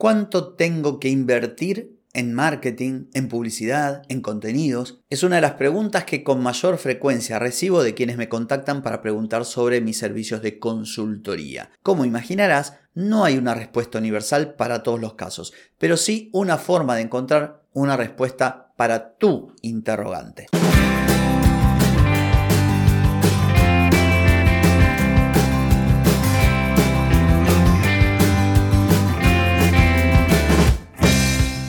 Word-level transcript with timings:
¿Cuánto 0.00 0.54
tengo 0.54 1.00
que 1.00 1.08
invertir 1.08 1.98
en 2.12 2.32
marketing, 2.32 3.06
en 3.14 3.26
publicidad, 3.26 4.02
en 4.08 4.20
contenidos? 4.20 5.00
Es 5.10 5.24
una 5.24 5.34
de 5.36 5.42
las 5.42 5.54
preguntas 5.54 6.04
que 6.04 6.22
con 6.22 6.40
mayor 6.40 6.78
frecuencia 6.78 7.40
recibo 7.40 7.82
de 7.82 7.94
quienes 7.94 8.16
me 8.16 8.28
contactan 8.28 8.84
para 8.84 9.02
preguntar 9.02 9.44
sobre 9.44 9.80
mis 9.80 9.98
servicios 9.98 10.40
de 10.40 10.60
consultoría. 10.60 11.72
Como 11.82 12.04
imaginarás, 12.04 12.74
no 12.94 13.24
hay 13.24 13.38
una 13.38 13.54
respuesta 13.54 13.98
universal 13.98 14.54
para 14.54 14.84
todos 14.84 15.00
los 15.00 15.14
casos, 15.14 15.52
pero 15.78 15.96
sí 15.96 16.30
una 16.32 16.58
forma 16.58 16.94
de 16.94 17.02
encontrar 17.02 17.64
una 17.72 17.96
respuesta 17.96 18.72
para 18.76 19.16
tu 19.16 19.56
interrogante. 19.62 20.46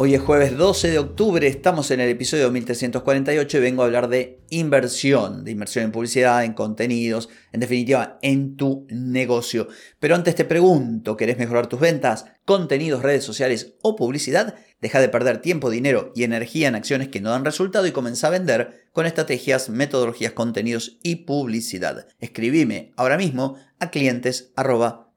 Hoy 0.00 0.14
es 0.14 0.20
jueves 0.20 0.56
12 0.56 0.92
de 0.92 0.98
octubre, 1.00 1.44
estamos 1.48 1.90
en 1.90 1.98
el 1.98 2.08
episodio 2.08 2.52
1348 2.52 3.58
y 3.58 3.60
vengo 3.60 3.82
a 3.82 3.86
hablar 3.86 4.08
de 4.08 4.44
inversión, 4.48 5.42
de 5.42 5.50
inversión 5.50 5.86
en 5.86 5.90
publicidad, 5.90 6.44
en 6.44 6.52
contenidos, 6.52 7.28
en 7.50 7.58
definitiva, 7.58 8.16
en 8.22 8.54
tu 8.54 8.86
negocio. 8.90 9.66
Pero 9.98 10.14
antes 10.14 10.36
te 10.36 10.44
pregunto, 10.44 11.16
¿querés 11.16 11.36
mejorar 11.36 11.66
tus 11.66 11.80
ventas, 11.80 12.26
contenidos, 12.44 13.02
redes 13.02 13.24
sociales 13.24 13.74
o 13.82 13.96
publicidad? 13.96 14.54
Deja 14.80 15.00
de 15.00 15.08
perder 15.08 15.38
tiempo, 15.38 15.68
dinero 15.68 16.12
y 16.14 16.22
energía 16.22 16.68
en 16.68 16.76
acciones 16.76 17.08
que 17.08 17.20
no 17.20 17.30
dan 17.30 17.44
resultado 17.44 17.84
y 17.88 17.90
comienza 17.90 18.28
a 18.28 18.30
vender 18.30 18.88
con 18.92 19.04
estrategias, 19.04 19.68
metodologías, 19.68 20.30
contenidos 20.30 21.00
y 21.02 21.24
publicidad. 21.26 22.06
Escribime 22.20 22.92
ahora 22.96 23.16
mismo 23.16 23.56
a 23.80 23.90
clientes 23.90 24.52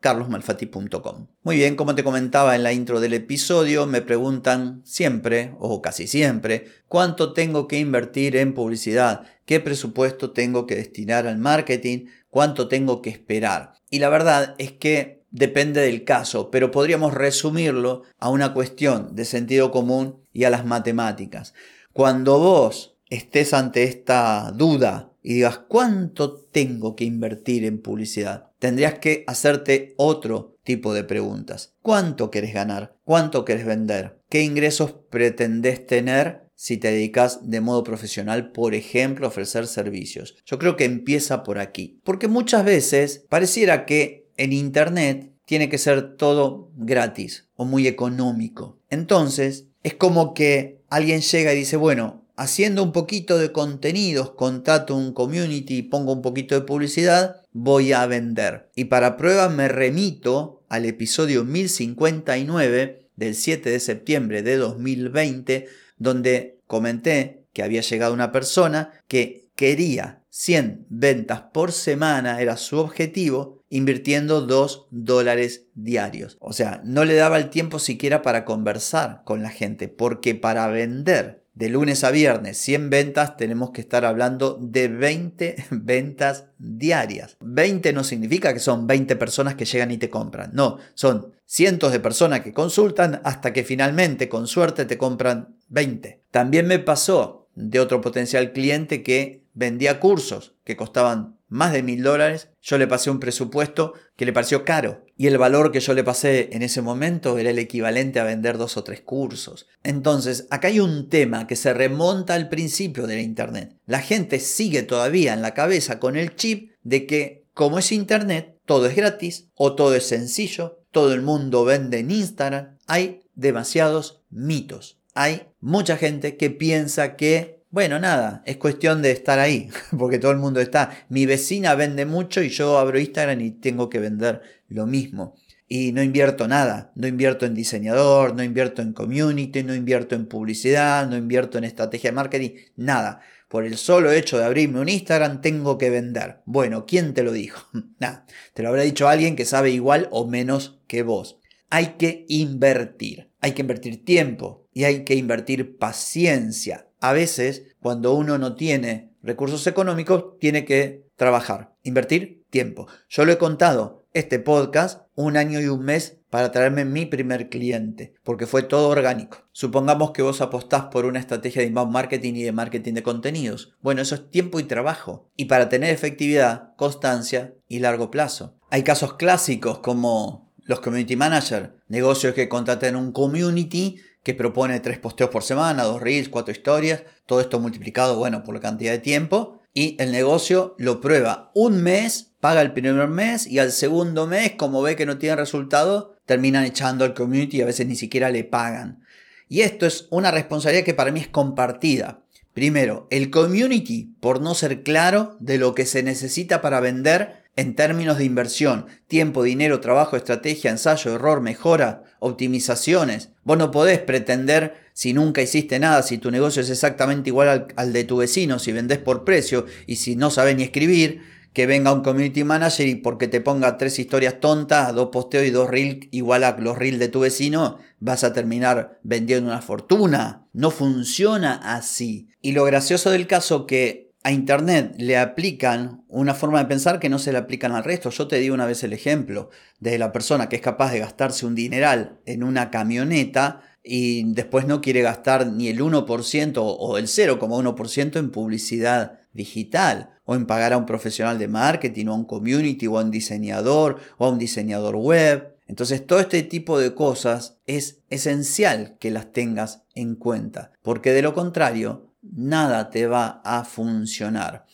carlosmalfatti.com. 0.01 1.27
Muy 1.43 1.55
bien, 1.55 1.75
como 1.75 1.95
te 1.95 2.03
comentaba 2.03 2.55
en 2.55 2.63
la 2.63 2.73
intro 2.73 2.99
del 2.99 3.13
episodio, 3.13 3.85
me 3.85 4.01
preguntan 4.01 4.81
siempre, 4.83 5.55
o 5.59 5.81
casi 5.81 6.07
siempre, 6.07 6.65
cuánto 6.87 7.33
tengo 7.33 7.67
que 7.67 7.79
invertir 7.79 8.35
en 8.35 8.53
publicidad, 8.53 9.23
qué 9.45 9.59
presupuesto 9.59 10.31
tengo 10.31 10.65
que 10.65 10.75
destinar 10.75 11.27
al 11.27 11.37
marketing, 11.37 12.07
cuánto 12.29 12.67
tengo 12.67 13.01
que 13.01 13.11
esperar. 13.11 13.73
Y 13.89 13.99
la 13.99 14.09
verdad 14.09 14.55
es 14.57 14.71
que 14.71 15.23
depende 15.29 15.81
del 15.81 16.03
caso, 16.03 16.51
pero 16.51 16.71
podríamos 16.71 17.13
resumirlo 17.13 18.03
a 18.17 18.29
una 18.29 18.53
cuestión 18.53 19.15
de 19.15 19.25
sentido 19.25 19.71
común 19.71 20.17
y 20.33 20.45
a 20.45 20.49
las 20.49 20.65
matemáticas. 20.65 21.53
Cuando 21.93 22.39
vos 22.39 22.97
estés 23.09 23.53
ante 23.53 23.83
esta 23.83 24.51
duda 24.51 25.11
y 25.21 25.35
digas, 25.35 25.59
¿cuánto 25.59 26.35
tengo 26.35 26.95
que 26.95 27.03
invertir 27.03 27.65
en 27.65 27.81
publicidad? 27.81 28.50
Tendrías 28.61 28.99
que 28.99 29.23
hacerte 29.25 29.95
otro 29.97 30.55
tipo 30.63 30.93
de 30.93 31.03
preguntas. 31.03 31.73
¿Cuánto 31.81 32.29
querés 32.29 32.53
ganar? 32.53 32.95
¿Cuánto 33.03 33.43
querés 33.43 33.65
vender? 33.65 34.21
¿Qué 34.29 34.43
ingresos 34.43 34.93
pretendés 35.09 35.87
tener 35.87 36.43
si 36.53 36.77
te 36.77 36.91
dedicas 36.91 37.49
de 37.49 37.59
modo 37.59 37.83
profesional, 37.83 38.51
por 38.51 38.75
ejemplo, 38.75 39.25
a 39.25 39.29
ofrecer 39.29 39.65
servicios? 39.65 40.37
Yo 40.45 40.59
creo 40.59 40.77
que 40.77 40.85
empieza 40.85 41.41
por 41.41 41.57
aquí. 41.57 41.99
Porque 42.03 42.27
muchas 42.27 42.63
veces 42.63 43.25
pareciera 43.29 43.87
que 43.87 44.29
en 44.37 44.53
Internet 44.53 45.33
tiene 45.47 45.67
que 45.67 45.79
ser 45.79 46.15
todo 46.15 46.69
gratis 46.75 47.49
o 47.55 47.65
muy 47.65 47.87
económico. 47.87 48.79
Entonces, 48.91 49.69
es 49.81 49.95
como 49.95 50.35
que 50.35 50.83
alguien 50.87 51.21
llega 51.21 51.51
y 51.51 51.57
dice, 51.57 51.77
bueno, 51.77 52.27
haciendo 52.35 52.83
un 52.83 52.91
poquito 52.91 53.39
de 53.39 53.51
contenidos, 53.51 54.33
contrato 54.33 54.95
un 54.95 55.13
community, 55.13 55.81
pongo 55.81 56.13
un 56.13 56.21
poquito 56.21 56.53
de 56.53 56.61
publicidad, 56.61 57.40
voy 57.51 57.93
a 57.93 58.05
vender. 58.05 58.69
Y 58.75 58.85
para 58.85 59.17
prueba 59.17 59.49
me 59.49 59.67
remito 59.67 60.63
al 60.69 60.85
episodio 60.85 61.43
1059 61.43 63.09
del 63.15 63.35
7 63.35 63.69
de 63.69 63.79
septiembre 63.79 64.41
de 64.41 64.57
2020, 64.57 65.67
donde 65.97 66.59
comenté 66.67 67.45
que 67.53 67.63
había 67.63 67.81
llegado 67.81 68.13
una 68.13 68.31
persona 68.31 68.91
que 69.07 69.49
quería 69.55 70.23
100 70.29 70.85
ventas 70.89 71.41
por 71.53 71.73
semana, 71.73 72.41
era 72.41 72.55
su 72.55 72.77
objetivo, 72.77 73.61
invirtiendo 73.69 74.41
2 74.41 74.87
dólares 74.89 75.65
diarios. 75.75 76.37
O 76.39 76.53
sea, 76.53 76.81
no 76.85 77.03
le 77.03 77.15
daba 77.15 77.37
el 77.37 77.49
tiempo 77.49 77.79
siquiera 77.79 78.21
para 78.21 78.45
conversar 78.45 79.23
con 79.25 79.43
la 79.43 79.49
gente, 79.49 79.89
porque 79.89 80.33
para 80.35 80.67
vender 80.67 81.40
de 81.53 81.69
lunes 81.69 82.03
a 82.03 82.11
viernes 82.11 82.57
100 82.57 82.89
ventas, 82.89 83.37
tenemos 83.37 83.71
que 83.71 83.81
estar 83.81 84.05
hablando 84.05 84.57
de 84.61 84.87
20 84.87 85.55
ventas 85.71 86.45
diarias. 86.57 87.37
20 87.41 87.93
no 87.93 88.03
significa 88.03 88.53
que 88.53 88.59
son 88.59 88.87
20 88.87 89.15
personas 89.15 89.55
que 89.55 89.65
llegan 89.65 89.91
y 89.91 89.97
te 89.97 90.09
compran, 90.09 90.51
no, 90.53 90.77
son 90.93 91.33
cientos 91.45 91.91
de 91.91 91.99
personas 91.99 92.41
que 92.41 92.53
consultan 92.53 93.21
hasta 93.23 93.51
que 93.51 93.63
finalmente 93.63 94.29
con 94.29 94.47
suerte 94.47 94.85
te 94.85 94.97
compran 94.97 95.57
20. 95.67 96.23
También 96.31 96.67
me 96.67 96.79
pasó 96.79 97.49
de 97.55 97.79
otro 97.79 97.99
potencial 97.99 98.53
cliente 98.53 99.03
que 99.03 99.43
vendía 99.53 99.99
cursos 99.99 100.55
que 100.63 100.77
costaban 100.77 101.37
más 101.51 101.73
de 101.73 101.83
mil 101.83 102.01
dólares, 102.01 102.47
yo 102.61 102.77
le 102.77 102.87
pasé 102.87 103.11
un 103.11 103.19
presupuesto 103.19 103.93
que 104.15 104.25
le 104.25 104.31
pareció 104.31 104.63
caro 104.63 105.03
y 105.17 105.27
el 105.27 105.37
valor 105.37 105.73
que 105.73 105.81
yo 105.81 105.93
le 105.93 106.03
pasé 106.03 106.49
en 106.53 106.61
ese 106.61 106.81
momento 106.81 107.37
era 107.37 107.49
el 107.49 107.59
equivalente 107.59 108.21
a 108.21 108.23
vender 108.23 108.57
dos 108.57 108.77
o 108.77 108.85
tres 108.85 109.01
cursos. 109.01 109.67
Entonces, 109.83 110.47
acá 110.49 110.69
hay 110.69 110.79
un 110.79 111.09
tema 111.09 111.47
que 111.47 111.57
se 111.57 111.73
remonta 111.73 112.35
al 112.35 112.47
principio 112.47 113.05
de 113.05 113.15
la 113.15 113.21
Internet. 113.21 113.75
La 113.85 113.99
gente 113.99 114.39
sigue 114.39 114.83
todavía 114.83 115.33
en 115.33 115.41
la 115.41 115.53
cabeza 115.53 115.99
con 115.99 116.15
el 116.15 116.37
chip 116.37 116.71
de 116.83 117.05
que 117.05 117.43
como 117.53 117.79
es 117.79 117.91
Internet, 117.91 118.57
todo 118.65 118.85
es 118.85 118.95
gratis 118.95 119.49
o 119.55 119.75
todo 119.75 119.93
es 119.93 120.05
sencillo, 120.05 120.79
todo 120.91 121.13
el 121.13 121.21
mundo 121.21 121.65
vende 121.65 121.99
en 121.99 122.11
Instagram. 122.11 122.77
Hay 122.87 123.23
demasiados 123.35 124.23
mitos. 124.29 124.99
Hay 125.13 125.47
mucha 125.59 125.97
gente 125.97 126.37
que 126.37 126.49
piensa 126.49 127.17
que 127.17 127.60
bueno, 127.71 127.99
nada, 127.99 128.43
es 128.45 128.57
cuestión 128.57 129.01
de 129.01 129.11
estar 129.11 129.39
ahí, 129.39 129.69
porque 129.97 130.19
todo 130.19 130.31
el 130.31 130.37
mundo 130.37 130.59
está. 130.59 131.05
Mi 131.07 131.25
vecina 131.25 131.73
vende 131.73 132.05
mucho 132.05 132.43
y 132.43 132.49
yo 132.49 132.77
abro 132.77 132.99
Instagram 132.99 133.39
y 133.39 133.51
tengo 133.51 133.89
que 133.89 133.99
vender 133.99 134.41
lo 134.67 134.85
mismo. 134.85 135.35
Y 135.69 135.93
no 135.93 136.03
invierto 136.03 136.49
nada, 136.49 136.91
no 136.95 137.07
invierto 137.07 137.45
en 137.45 137.53
diseñador, 137.53 138.35
no 138.35 138.43
invierto 138.43 138.81
en 138.81 138.91
community, 138.91 139.63
no 139.63 139.73
invierto 139.73 140.15
en 140.15 140.25
publicidad, 140.25 141.07
no 141.07 141.15
invierto 141.15 141.57
en 141.57 141.63
estrategia 141.63 142.09
de 142.09 142.15
marketing, 142.15 142.49
nada. 142.75 143.21
Por 143.47 143.65
el 143.65 143.77
solo 143.77 144.11
hecho 144.11 144.37
de 144.37 144.43
abrirme 144.43 144.81
un 144.81 144.89
Instagram 144.89 145.39
tengo 145.39 145.77
que 145.77 145.89
vender. 145.89 146.41
Bueno, 146.43 146.85
¿quién 146.85 147.13
te 147.13 147.23
lo 147.23 147.31
dijo? 147.31 147.69
nada, 147.99 148.25
te 148.53 148.63
lo 148.63 148.69
habrá 148.69 148.81
dicho 148.81 149.07
alguien 149.07 149.37
que 149.37 149.45
sabe 149.45 149.71
igual 149.71 150.09
o 150.11 150.27
menos 150.27 150.81
que 150.87 151.03
vos. 151.03 151.39
Hay 151.69 151.95
que 151.97 152.25
invertir, 152.27 153.31
hay 153.39 153.53
que 153.53 153.61
invertir 153.61 154.03
tiempo 154.03 154.67
y 154.73 154.83
hay 154.83 155.05
que 155.05 155.15
invertir 155.15 155.77
paciencia 155.77 156.90
a 157.01 157.13
veces, 157.13 157.63
cuando 157.81 158.13
uno 158.13 158.37
no 158.37 158.55
tiene 158.55 159.11
recursos 159.23 159.65
económicos, 159.67 160.37
tiene 160.39 160.65
que 160.65 161.07
trabajar, 161.15 161.73
invertir 161.83 162.43
tiempo. 162.49 162.87
Yo 163.09 163.25
lo 163.25 163.31
he 163.31 163.37
contado, 163.37 164.05
este 164.13 164.39
podcast, 164.39 165.01
un 165.15 165.35
año 165.35 165.59
y 165.59 165.67
un 165.67 165.83
mes 165.83 166.19
para 166.29 166.51
traerme 166.51 166.85
mi 166.85 167.05
primer 167.05 167.49
cliente, 167.49 168.13
porque 168.23 168.45
fue 168.45 168.63
todo 168.63 168.89
orgánico. 168.89 169.39
Supongamos 169.51 170.11
que 170.11 170.21
vos 170.21 170.41
apostás 170.41 170.85
por 170.85 171.05
una 171.05 171.19
estrategia 171.19 171.61
de 171.61 171.69
inbound 171.69 171.91
marketing 171.91 172.35
y 172.35 172.43
de 172.43 172.51
marketing 172.51 172.93
de 172.93 173.03
contenidos. 173.03 173.73
Bueno, 173.81 174.01
eso 174.01 174.15
es 174.15 174.29
tiempo 174.29 174.59
y 174.59 174.63
trabajo. 174.63 175.29
Y 175.35 175.45
para 175.45 175.69
tener 175.69 175.89
efectividad, 175.89 176.75
constancia 176.75 177.55
y 177.67 177.79
largo 177.79 178.11
plazo. 178.11 178.57
Hay 178.69 178.83
casos 178.83 179.15
clásicos 179.15 179.79
como 179.79 180.51
los 180.63 180.79
community 180.79 181.15
manager, 181.15 181.75
negocios 181.87 182.33
que 182.33 182.47
contratan 182.47 182.95
un 182.95 183.11
community 183.11 183.97
que 184.23 184.33
propone 184.33 184.79
tres 184.79 184.99
posteos 184.99 185.29
por 185.29 185.43
semana, 185.43 185.83
dos 185.83 186.01
reels, 186.01 186.29
cuatro 186.29 186.51
historias, 186.51 187.03
todo 187.25 187.41
esto 187.41 187.59
multiplicado, 187.59 188.17
bueno, 188.17 188.43
por 188.43 188.53
la 188.53 188.61
cantidad 188.61 188.91
de 188.91 188.99
tiempo, 188.99 189.61
y 189.73 189.95
el 189.99 190.11
negocio 190.11 190.75
lo 190.77 190.99
prueba 190.99 191.51
un 191.55 191.81
mes, 191.81 192.33
paga 192.39 192.61
el 192.61 192.73
primer 192.73 193.07
mes 193.07 193.47
y 193.47 193.59
al 193.59 193.71
segundo 193.71 194.27
mes, 194.27 194.53
como 194.57 194.81
ve 194.81 194.95
que 194.95 195.05
no 195.05 195.17
tiene 195.17 195.37
resultado, 195.37 196.17
terminan 196.25 196.65
echando 196.65 197.05
al 197.05 197.13
community 197.13 197.57
y 197.57 197.61
a 197.61 197.65
veces 197.65 197.87
ni 197.87 197.95
siquiera 197.95 198.29
le 198.29 198.43
pagan. 198.43 199.03
Y 199.47 199.61
esto 199.61 199.85
es 199.85 200.07
una 200.11 200.31
responsabilidad 200.31 200.85
que 200.85 200.93
para 200.93 201.11
mí 201.11 201.19
es 201.19 201.27
compartida. 201.27 202.23
Primero, 202.53 203.07
el 203.11 203.29
community, 203.29 204.15
por 204.19 204.41
no 204.41 204.55
ser 204.55 204.83
claro 204.83 205.37
de 205.39 205.57
lo 205.57 205.73
que 205.73 205.85
se 205.85 206.03
necesita 206.03 206.61
para 206.61 206.81
vender, 206.81 207.40
en 207.55 207.75
términos 207.75 208.17
de 208.17 208.25
inversión, 208.25 208.85
tiempo, 209.07 209.43
dinero, 209.43 209.79
trabajo, 209.79 210.15
estrategia, 210.15 210.71
ensayo, 210.71 211.13
error, 211.13 211.41
mejora, 211.41 212.03
optimizaciones. 212.19 213.29
Vos 213.43 213.57
no 213.57 213.71
podés 213.71 213.99
pretender 213.99 214.75
si 214.93 215.13
nunca 215.13 215.41
hiciste 215.41 215.79
nada, 215.79 216.03
si 216.03 216.17
tu 216.17 216.31
negocio 216.31 216.61
es 216.61 216.69
exactamente 216.69 217.29
igual 217.29 217.67
al, 217.75 217.93
de 217.93 218.03
tu 218.03 218.17
vecino, 218.17 218.59
si 218.59 218.71
vendes 218.71 218.99
por 218.99 219.25
precio 219.25 219.65
y 219.85 219.97
si 219.97 220.15
no 220.15 220.29
sabes 220.29 220.55
ni 220.55 220.63
escribir, 220.63 221.21
que 221.53 221.65
venga 221.65 221.91
un 221.91 222.01
community 222.01 222.45
manager 222.45 222.87
y 222.87 222.95
porque 222.95 223.27
te 223.27 223.41
ponga 223.41 223.77
tres 223.77 223.99
historias 223.99 224.39
tontas, 224.39 224.95
dos 224.95 225.09
posteos 225.11 225.45
y 225.45 225.49
dos 225.49 225.69
reels 225.69 226.07
igual 226.11 226.45
a 226.45 226.57
los 226.57 226.77
reels 226.77 226.99
de 226.99 227.09
tu 227.09 227.19
vecino, 227.19 227.79
vas 227.99 228.23
a 228.23 228.31
terminar 228.31 228.99
vendiendo 229.03 229.49
una 229.49 229.61
fortuna. 229.61 230.47
No 230.53 230.71
funciona 230.71 231.55
así. 231.55 232.29
Y 232.41 232.53
lo 232.53 232.63
gracioso 232.63 233.11
del 233.11 233.27
caso 233.27 233.65
que 233.65 234.10
a 234.23 234.31
Internet 234.31 234.93
le 234.97 235.17
aplican 235.17 236.03
una 236.07 236.33
forma 236.33 236.59
de 236.59 236.65
pensar 236.65 236.99
que 236.99 237.09
no 237.09 237.17
se 237.17 237.31
le 237.31 237.39
aplican 237.39 237.71
al 237.71 237.83
resto. 237.83 238.09
Yo 238.11 238.27
te 238.27 238.39
di 238.39 238.49
una 238.49 238.65
vez 238.65 238.83
el 238.83 238.93
ejemplo 238.93 239.49
de 239.79 239.97
la 239.97 240.11
persona 240.11 240.47
que 240.47 240.57
es 240.57 240.61
capaz 240.61 240.91
de 240.91 240.99
gastarse 240.99 241.45
un 241.45 241.55
dineral 241.55 242.19
en 242.25 242.43
una 242.43 242.69
camioneta 242.69 243.61
y 243.83 244.31
después 244.33 244.67
no 244.67 244.79
quiere 244.79 245.01
gastar 245.01 245.47
ni 245.47 245.69
el 245.69 245.79
1% 245.79 246.53
o 246.57 246.97
el 246.97 247.07
0,1% 247.07 248.19
en 248.19 248.29
publicidad 248.29 249.19
digital 249.33 250.11
o 250.25 250.35
en 250.35 250.45
pagar 250.45 250.73
a 250.73 250.77
un 250.77 250.85
profesional 250.85 251.39
de 251.39 251.47
marketing 251.47 252.07
o 252.07 252.11
a 252.11 252.15
un 252.15 252.25
community 252.25 252.85
o 252.85 252.99
a 252.99 253.03
un 253.03 253.09
diseñador 253.09 253.97
o 254.17 254.25
a 254.25 254.29
un 254.29 254.37
diseñador 254.37 254.97
web. 254.97 255.55
Entonces 255.65 256.05
todo 256.05 256.19
este 256.19 256.43
tipo 256.43 256.77
de 256.77 256.93
cosas 256.93 257.57
es 257.65 258.01
esencial 258.09 258.97
que 258.99 259.09
las 259.09 259.31
tengas 259.31 259.83
en 259.95 260.13
cuenta 260.15 260.73
porque 260.83 261.11
de 261.11 261.23
lo 261.23 261.33
contrario 261.33 262.10
nada 262.21 262.89
te 262.89 263.07
va 263.07 263.41
a 263.43 263.63
funcionar. 263.63 264.65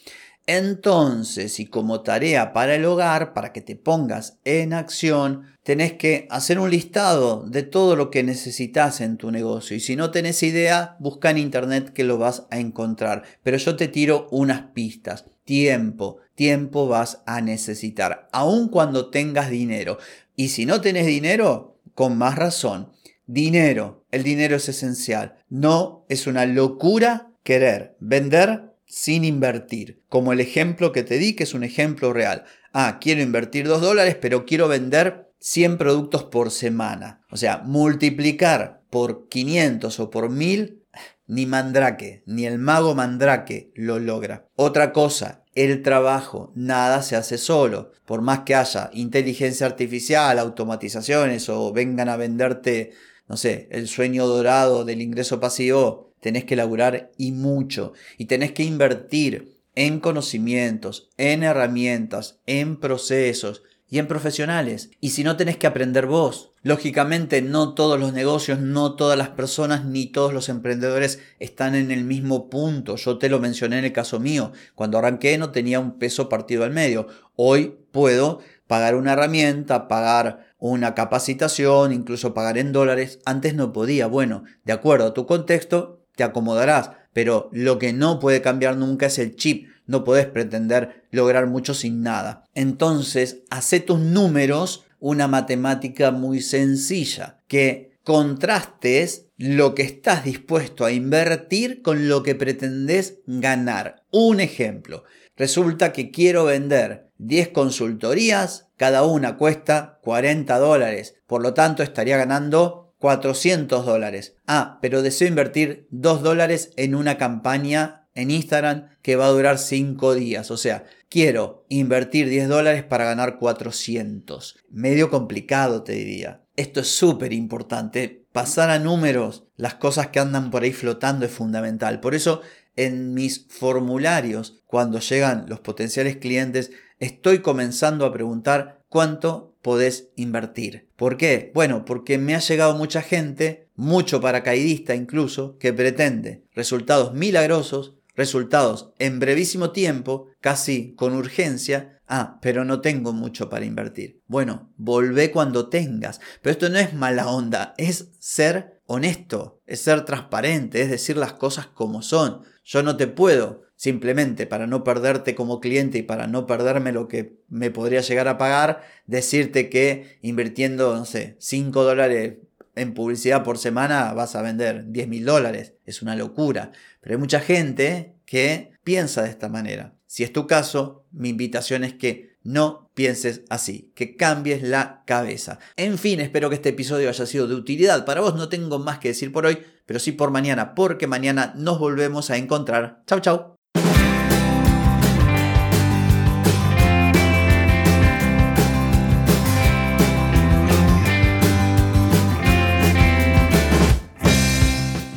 Entonces, 0.49 1.59
y 1.59 1.65
como 1.65 2.03
tarea 2.03 2.53
para 2.53 2.75
el 2.75 2.85
hogar, 2.85 3.33
para 3.33 3.51
que 3.51 3.59
te 3.59 3.75
pongas 3.75 4.39
en 4.45 4.71
acción, 4.71 5.43
tenés 5.61 5.93
que 5.93 6.25
hacer 6.29 6.57
un 6.57 6.71
listado 6.71 7.43
de 7.45 7.63
todo 7.63 7.97
lo 7.97 8.09
que 8.09 8.23
necesitas 8.23 9.01
en 9.01 9.17
tu 9.17 9.29
negocio. 9.29 9.75
Y 9.75 9.81
si 9.81 9.97
no 9.97 10.09
tenés 10.09 10.41
idea, 10.43 10.95
busca 10.99 11.31
en 11.31 11.37
internet 11.37 11.91
que 11.91 12.05
lo 12.05 12.17
vas 12.17 12.47
a 12.49 12.59
encontrar. 12.59 13.23
Pero 13.43 13.57
yo 13.57 13.75
te 13.75 13.89
tiro 13.89 14.29
unas 14.31 14.61
pistas. 14.71 15.25
Tiempo, 15.43 16.19
tiempo 16.33 16.87
vas 16.87 17.23
a 17.25 17.41
necesitar, 17.41 18.29
aun 18.31 18.69
cuando 18.69 19.09
tengas 19.09 19.49
dinero. 19.49 19.97
Y 20.37 20.49
si 20.49 20.65
no 20.65 20.79
tenés 20.79 21.07
dinero, 21.07 21.77
con 21.93 22.17
más 22.17 22.35
razón. 22.35 22.93
Dinero, 23.25 24.05
el 24.11 24.23
dinero 24.23 24.55
es 24.55 24.69
esencial. 24.69 25.35
No 25.49 26.05
es 26.07 26.25
una 26.25 26.45
locura 26.45 27.33
querer 27.47 27.95
vender 28.01 28.73
sin 28.85 29.23
invertir. 29.23 30.03
Como 30.09 30.33
el 30.33 30.41
ejemplo 30.41 30.91
que 30.91 31.03
te 31.03 31.17
di, 31.17 31.33
que 31.33 31.43
es 31.43 31.53
un 31.53 31.63
ejemplo 31.63 32.11
real. 32.11 32.43
Ah, 32.73 32.97
quiero 32.99 33.21
invertir 33.21 33.69
2 33.69 33.79
dólares, 33.79 34.17
pero 34.19 34.45
quiero 34.45 34.67
vender 34.67 35.31
100 35.39 35.77
productos 35.77 36.25
por 36.25 36.51
semana. 36.51 37.21
O 37.31 37.37
sea, 37.37 37.59
multiplicar 37.59 38.81
por 38.89 39.29
500 39.29 39.97
o 39.97 40.09
por 40.09 40.29
1000, 40.29 40.83
ni 41.27 41.45
Mandrake, 41.45 42.21
ni 42.25 42.45
el 42.45 42.59
mago 42.59 42.95
Mandrake 42.95 43.71
lo 43.75 43.97
logra. 43.99 44.49
Otra 44.57 44.91
cosa, 44.91 45.45
el 45.55 45.83
trabajo, 45.83 46.51
nada 46.53 47.01
se 47.01 47.15
hace 47.15 47.37
solo. 47.37 47.93
Por 48.05 48.21
más 48.21 48.39
que 48.39 48.55
haya 48.55 48.89
inteligencia 48.91 49.67
artificial, 49.67 50.37
automatizaciones 50.37 51.47
o 51.47 51.71
vengan 51.71 52.09
a 52.09 52.17
venderte, 52.17 52.91
no 53.29 53.37
sé, 53.37 53.69
el 53.71 53.87
sueño 53.87 54.27
dorado 54.27 54.83
del 54.83 55.01
ingreso 55.01 55.39
pasivo, 55.39 56.06
tenés 56.27 56.43
que 56.43 56.57
laburar 56.57 57.13
y 57.17 57.31
mucho. 57.31 57.93
Y 58.17 58.25
tenés 58.25 58.51
que 58.51 58.65
invertir 58.65 59.61
en 59.75 60.01
conocimientos, 60.01 61.09
en 61.15 61.41
herramientas, 61.41 62.41
en 62.45 62.75
procesos 62.75 63.63
y 63.89 63.99
en 63.99 64.07
profesionales. 64.07 64.89
Y 64.99 65.11
si 65.11 65.23
no 65.23 65.37
tenés 65.37 65.55
que 65.55 65.67
aprender 65.67 66.05
vos, 66.05 66.51
lógicamente 66.63 67.41
no 67.41 67.75
todos 67.75 67.97
los 67.97 68.11
negocios, 68.11 68.59
no 68.59 68.97
todas 68.97 69.17
las 69.17 69.29
personas, 69.29 69.85
ni 69.85 70.07
todos 70.07 70.33
los 70.33 70.49
emprendedores 70.49 71.21
están 71.39 71.75
en 71.75 71.91
el 71.91 72.03
mismo 72.03 72.49
punto. 72.49 72.97
Yo 72.97 73.17
te 73.17 73.29
lo 73.29 73.39
mencioné 73.39 73.79
en 73.79 73.85
el 73.85 73.93
caso 73.93 74.19
mío. 74.19 74.51
Cuando 74.75 74.97
arranqué 74.97 75.37
no 75.37 75.51
tenía 75.51 75.79
un 75.79 75.97
peso 75.97 76.27
partido 76.27 76.65
al 76.65 76.71
medio. 76.71 77.07
Hoy 77.37 77.77
puedo 77.93 78.41
pagar 78.67 78.95
una 78.95 79.13
herramienta, 79.13 79.87
pagar 79.87 80.53
una 80.59 80.93
capacitación, 80.93 81.93
incluso 81.93 82.33
pagar 82.33 82.57
en 82.57 82.73
dólares. 82.73 83.19
Antes 83.23 83.55
no 83.55 83.71
podía. 83.71 84.07
Bueno, 84.07 84.43
de 84.65 84.73
acuerdo 84.73 85.07
a 85.07 85.13
tu 85.13 85.25
contexto, 85.25 85.96
te 86.17 86.23
acomodarás, 86.25 86.91
pero 87.13 87.49
lo 87.53 87.79
que 87.79 87.93
no 87.93 88.19
puede 88.19 88.41
cambiar 88.41 88.75
nunca 88.75 89.05
es 89.05 89.19
el 89.19 89.37
chip. 89.37 89.69
No 89.85 90.03
puedes 90.03 90.25
pretender 90.25 91.05
lograr 91.11 91.47
mucho 91.47 91.73
sin 91.73 92.01
nada. 92.01 92.43
Entonces, 92.53 93.43
hace 93.49 93.79
tus 93.79 93.99
números 93.99 94.85
una 94.99 95.27
matemática 95.27 96.11
muy 96.11 96.41
sencilla, 96.41 97.39
que 97.47 97.93
contrastes 98.03 99.27
lo 99.37 99.75
que 99.75 99.83
estás 99.83 100.25
dispuesto 100.25 100.83
a 100.83 100.91
invertir 100.91 101.81
con 101.81 102.09
lo 102.09 102.23
que 102.23 102.35
pretendes 102.35 103.19
ganar. 103.27 104.03
Un 104.11 104.39
ejemplo, 104.39 105.03
resulta 105.35 105.93
que 105.93 106.09
quiero 106.09 106.45
vender 106.45 107.09
10 107.19 107.49
consultorías, 107.49 108.69
cada 108.75 109.03
una 109.03 109.37
cuesta 109.37 109.99
40 110.01 110.57
dólares, 110.57 111.15
por 111.27 111.43
lo 111.43 111.53
tanto 111.53 111.83
estaría 111.83 112.17
ganando 112.17 112.86
400 112.99 113.85
dólares. 113.85 114.35
Ah, 114.47 114.79
pero 114.81 115.01
deseo 115.01 115.27
invertir 115.27 115.87
2 115.91 116.23
dólares 116.23 116.71
en 116.77 116.95
una 116.95 117.17
campaña 117.17 118.07
en 118.15 118.31
Instagram 118.31 118.89
que 119.01 119.15
va 119.15 119.27
a 119.27 119.31
durar 119.31 119.59
5 119.59 120.15
días. 120.15 120.49
O 120.49 120.57
sea, 120.57 120.85
quiero 121.09 121.65
invertir 121.69 122.29
10 122.29 122.47
dólares 122.49 122.83
para 122.83 123.05
ganar 123.05 123.37
400. 123.37 124.57
Medio 124.69 125.09
complicado, 125.09 125.83
te 125.83 125.93
diría. 125.93 126.43
Esto 126.55 126.79
es 126.79 126.87
súper 126.87 127.33
importante. 127.33 128.25
Pasar 128.31 128.71
a 128.71 128.79
números, 128.79 129.45
las 129.55 129.75
cosas 129.75 130.07
que 130.07 130.19
andan 130.19 130.49
por 130.49 130.63
ahí 130.63 130.73
flotando 130.73 131.25
es 131.25 131.31
fundamental. 131.31 131.99
Por 131.99 132.15
eso 132.15 132.41
en 132.75 133.13
mis 133.13 133.47
formularios, 133.49 134.61
cuando 134.65 134.99
llegan 134.99 135.45
los 135.47 135.59
potenciales 135.59 136.17
clientes, 136.17 136.71
estoy 136.99 137.39
comenzando 137.39 138.05
a 138.05 138.13
preguntar 138.13 138.83
cuánto 138.89 139.46
podés 139.61 140.09
invertir. 140.15 140.87
¿Por 140.95 141.17
qué? 141.17 141.51
Bueno, 141.53 141.85
porque 141.85 142.17
me 142.17 142.35
ha 142.35 142.39
llegado 142.39 142.75
mucha 142.75 143.01
gente, 143.01 143.67
mucho 143.75 144.21
paracaidista 144.21 144.95
incluso, 144.95 145.57
que 145.57 145.73
pretende 145.73 146.43
resultados 146.53 147.13
milagrosos, 147.13 147.95
resultados 148.15 148.91
en 148.99 149.19
brevísimo 149.19 149.71
tiempo, 149.71 150.27
casi 150.41 150.93
con 150.95 151.13
urgencia. 151.13 152.01
Ah, 152.07 152.39
pero 152.41 152.63
no 152.63 152.79
tengo 152.79 153.11
mucho 153.11 153.49
para 153.49 153.65
invertir. 153.65 154.21
Bueno, 154.27 154.71
volvé 154.77 155.29
cuando 155.29 155.67
tengas. 155.67 156.21
Pero 156.41 156.51
esto 156.51 156.69
no 156.69 156.79
es 156.79 156.93
mala 156.93 157.27
onda, 157.29 157.73
es 157.77 158.11
ser 158.19 158.81
honesto, 158.85 159.61
es 159.65 159.81
ser 159.81 160.05
transparente, 160.05 160.81
es 160.81 160.89
decir 160.89 161.17
las 161.17 161.33
cosas 161.33 161.67
como 161.67 162.01
son. 162.01 162.43
Yo 162.67 162.83
no 162.83 162.97
te 162.97 163.07
puedo 163.07 163.63
simplemente 163.77 164.45
para 164.45 164.67
no 164.67 164.83
perderte 164.83 165.35
como 165.35 165.61
cliente 165.61 165.99
y 165.99 166.01
para 166.01 166.27
no 166.27 166.45
perderme 166.45 166.91
lo 166.91 167.07
que 167.07 167.37
me 167.47 167.71
podría 167.71 168.01
llegar 168.01 168.27
a 168.27 168.37
pagar, 168.37 168.81
decirte 169.05 169.69
que 169.69 170.17
invirtiendo, 170.21 170.93
no 170.93 171.05
sé, 171.05 171.37
5 171.39 171.85
dólares 171.85 172.39
en 172.75 172.93
publicidad 172.93 173.45
por 173.45 173.57
semana 173.57 174.11
vas 174.11 174.35
a 174.35 174.41
vender 174.41 174.91
10 174.91 175.07
mil 175.07 175.23
dólares. 175.23 175.75
Es 175.85 176.01
una 176.01 176.17
locura. 176.17 176.73
Pero 176.99 177.15
hay 177.15 177.19
mucha 177.19 177.39
gente 177.39 178.15
que 178.25 178.73
piensa 178.83 179.23
de 179.23 179.29
esta 179.29 179.47
manera. 179.47 179.95
Si 180.05 180.25
es 180.25 180.33
tu 180.33 180.45
caso, 180.45 181.05
mi 181.11 181.29
invitación 181.29 181.85
es 181.85 181.93
que 181.93 182.35
no 182.47 182.89
pienses 182.93 183.41
así, 183.49 183.91
que 183.93 184.15
cambies 184.15 184.63
la 184.63 185.03
cabeza. 185.05 185.59
En 185.75 185.97
fin, 185.97 186.21
espero 186.21 186.47
que 186.47 186.55
este 186.55 186.69
episodio 186.69 187.09
haya 187.09 187.25
sido 187.25 187.45
de 187.45 187.55
utilidad 187.55 188.05
para 188.05 188.21
vos. 188.21 188.35
No 188.35 188.47
tengo 188.47 188.79
más 188.79 188.99
que 188.99 189.09
decir 189.09 189.33
por 189.33 189.45
hoy, 189.45 189.59
pero 189.85 189.99
sí 189.99 190.13
por 190.13 190.31
mañana, 190.31 190.73
porque 190.73 191.07
mañana 191.07 191.53
nos 191.57 191.77
volvemos 191.77 192.29
a 192.29 192.37
encontrar. 192.37 193.03
Chau, 193.05 193.19
chau. 193.19 193.55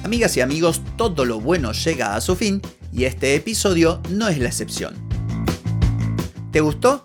Amigas 0.02 0.36
y 0.36 0.40
amigos, 0.40 0.82
todo 0.96 1.24
lo 1.24 1.38
bueno 1.38 1.70
llega 1.70 2.16
a 2.16 2.20
su 2.20 2.34
fin 2.34 2.60
y 2.92 3.04
este 3.04 3.36
episodio 3.36 4.00
no 4.10 4.26
es 4.26 4.38
la 4.38 4.48
excepción. 4.48 4.96
¿Te 6.50 6.60
gustó? 6.60 7.04